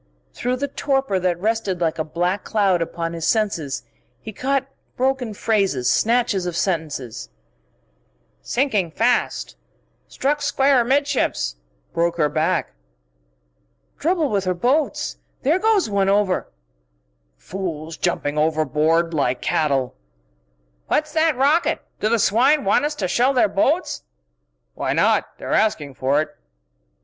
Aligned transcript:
Through 0.33 0.55
the 0.55 0.67
torpor 0.67 1.19
that 1.19 1.39
rested 1.39 1.79
like 1.79 1.99
a 1.99 2.03
black 2.03 2.43
cloud 2.43 2.81
upon 2.81 3.13
his 3.13 3.27
senses 3.27 3.83
he 4.19 4.33
caught 4.33 4.65
broken 4.97 5.31
phrases, 5.35 5.91
snatches 5.91 6.47
of 6.47 6.57
sentences:"... 6.57 7.29
sinking 8.41 8.89
fast... 8.89 9.55
struck 10.07 10.41
square 10.41 10.81
amidships... 10.81 11.55
broke 11.93 12.17
her 12.17 12.29
back....""... 12.29 12.73
trouble 13.99 14.29
with 14.31 14.45
her 14.45 14.55
boats. 14.55 15.17
There 15.43 15.59
goes 15.59 15.87
one 15.87 16.09
over!...""... 16.09 16.47
fools 17.51 17.95
jumping 17.95 18.39
overboard 18.39 19.13
like 19.13 19.39
cattle...." 19.39 19.93
"What's 20.87 21.13
that 21.13 21.37
rocket? 21.37 21.79
Do 21.99 22.09
the 22.09 22.17
swine 22.17 22.65
want 22.65 22.85
us 22.85 22.95
to 22.95 23.07
shell 23.07 23.33
their 23.33 23.47
boats?" 23.47 24.01
"Why 24.73 24.93
not? 24.93 25.37
They're 25.37 25.53
asking 25.53 25.93
for 25.93 26.23
it!" 26.23 26.35